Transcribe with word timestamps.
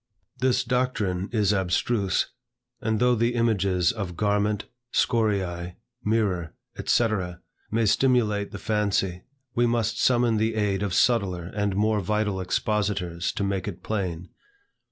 This 0.39 0.63
doctrine 0.63 1.29
is 1.31 1.53
abstruse, 1.53 2.31
and 2.81 2.99
though 2.99 3.13
the 3.13 3.35
images 3.35 3.91
of 3.91 4.17
"garment," 4.17 4.65
"scoriae," 4.91 5.75
"mirror," 6.03 6.55
&c., 6.83 7.07
may 7.69 7.85
stimulate 7.85 8.49
the 8.49 8.57
fancy, 8.57 9.21
we 9.53 9.67
must 9.67 10.01
summon 10.01 10.37
the 10.37 10.55
aid 10.55 10.81
of 10.81 10.95
subtler 10.95 11.51
and 11.53 11.75
more 11.75 11.99
vital 11.99 12.41
expositors 12.41 13.31
to 13.33 13.43
make 13.43 13.67
it 13.67 13.83
plain. 13.83 14.29